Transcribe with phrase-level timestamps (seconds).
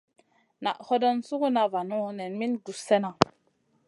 [0.63, 3.11] Naʼ hodon suguda vanu nen min guss slena.